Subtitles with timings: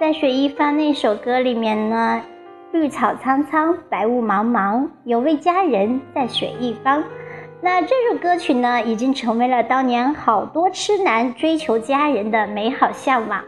[0.00, 2.22] 在雪一方那首歌里面呢，
[2.72, 7.04] 绿草苍苍，白雾茫茫，有位佳人在雪一方。
[7.60, 13.44] 那这首歌曲呢，已经成为了当年好多痴男追求佳人的美好向往。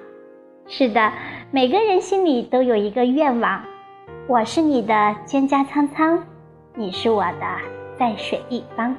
[0.66, 1.10] 是的，
[1.50, 3.64] 每个人心里都有一个愿望，
[4.26, 4.92] 我是你的
[5.26, 6.22] 蒹葭苍苍，
[6.74, 7.46] 你是我的
[7.98, 8.94] 在水一方。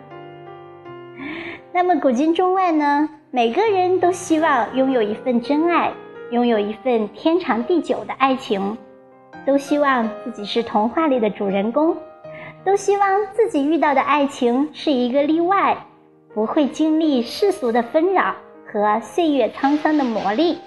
[1.71, 5.91] 那么古今中外呢，每个人都希望拥有一份真爱。
[6.33, 8.75] 拥有一份天长地久的爱情，
[9.45, 11.95] 都希望自己是童话里的主人公，
[12.65, 15.77] 都希望自己遇到的爱情是一个例外，
[16.33, 20.57] 不会经历世俗的纷扰和岁月沧桑的磨砺。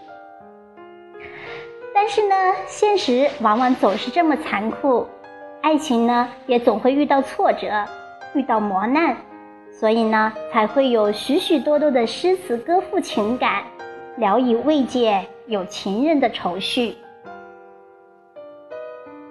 [1.93, 2.37] 但是呢，
[2.69, 5.05] 现实往往总是这么残酷，
[5.63, 7.85] 爱情呢也总会遇到挫折，
[8.37, 9.17] 遇到磨难，
[9.73, 13.65] 所以呢才会有许许多多的诗词歌赋情感，
[14.17, 15.27] 聊以慰藉。
[15.49, 16.97] 有情人的愁绪，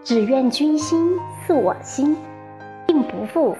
[0.01, 2.15] 只愿君心似我心，
[2.87, 3.53] 并不负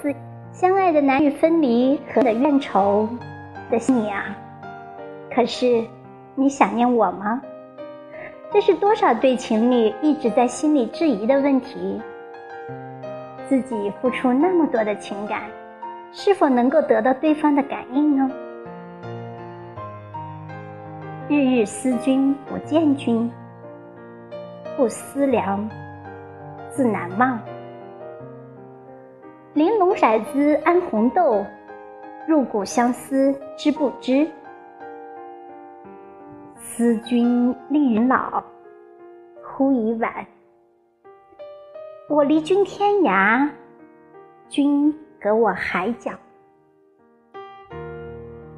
[0.54, 3.10] 相爱的男女分离和的怨愁
[3.70, 4.34] 的你啊！
[5.30, 5.84] 可是
[6.34, 7.42] 你想念我吗？
[8.54, 12.00] 这是多少对情侣一直在心里质疑的问题。
[13.50, 15.44] 自己付出那么多的情感，
[16.14, 18.32] 是否能够得到对方的感应呢？
[21.28, 23.32] 日日思君不见君，
[24.78, 25.68] 不思量，
[26.70, 27.40] 自难忘。
[29.56, 31.44] 玲珑骰子安红豆，
[32.28, 34.30] 入骨相思知不知？
[36.58, 38.44] 思君令人老，
[39.44, 40.14] 忽已晚。
[42.08, 43.50] 我离君天涯，
[44.48, 46.12] 君隔我海角。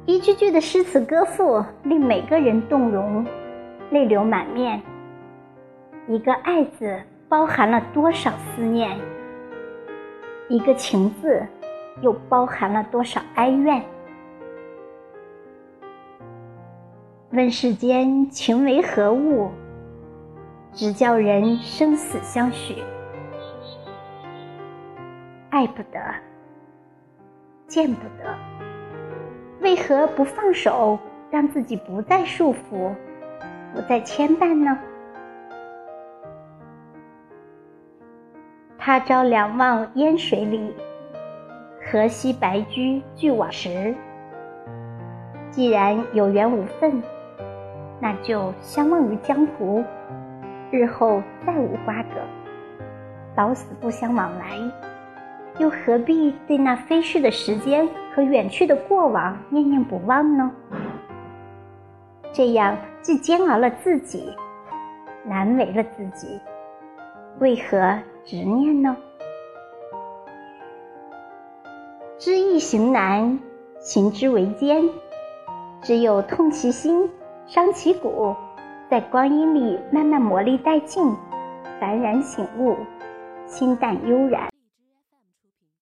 [0.08, 3.26] 一句句的诗词歌赋，令每个人动容，
[3.90, 4.80] 泪流满面。
[6.06, 8.98] 一个“爱”字，包含了多少思念？
[10.48, 11.46] 一个“情”字，
[12.00, 13.84] 又包含了多少哀怨？
[17.32, 19.50] 问世间情为何物？
[20.72, 22.76] 只叫人生死相许。
[25.50, 26.00] 爱不得，
[27.66, 28.67] 见不得。
[29.68, 30.98] 为何不放手，
[31.30, 32.90] 让自己不再束缚，
[33.74, 34.78] 不再牵绊呢？
[38.78, 40.74] 他朝两望烟水里，
[41.84, 43.94] 河西白驹俱往时。
[45.50, 47.02] 既然有缘无分，
[48.00, 49.84] 那就相忘于江湖，
[50.70, 52.08] 日后再无瓜葛，
[53.36, 54.46] 老死不相往来。
[55.58, 60.50] 又何必对那飞逝的时间和远去的过往念念不忘呢？
[62.32, 64.32] 这样既煎熬了自己，
[65.24, 66.40] 难为了自己，
[67.40, 68.96] 为何执念呢？
[72.18, 73.38] 知易行难，
[73.78, 74.82] 行之为艰。
[75.80, 77.08] 只有痛其心，
[77.46, 78.34] 伤其骨，
[78.90, 81.04] 在光阴里慢慢磨砺殆尽，
[81.80, 82.76] 幡然醒悟，
[83.46, 84.47] 心淡悠然。